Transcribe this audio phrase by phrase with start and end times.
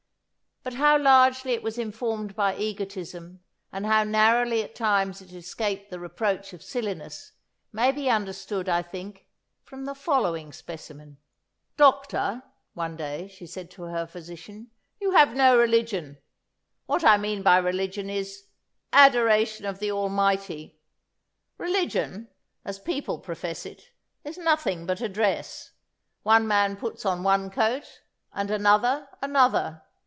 [0.63, 3.39] But how largely it was informed by egotism,
[3.71, 7.31] and how narrowly at times it escaped the reproach of silliness,
[7.73, 9.25] may be understood, I think,
[9.63, 11.17] from the following specimen:
[11.77, 12.43] "Doctor,"
[12.75, 14.69] one day she said to her physician,
[14.99, 16.19] "you have no religion:
[16.85, 18.43] what I mean by religion is,
[18.93, 20.79] adoration of the Almighty.
[21.57, 22.29] Religion,
[22.63, 23.89] as people profess it,
[24.23, 25.71] is nothing but a dress.
[26.21, 29.81] One man puts on one coat, and another another.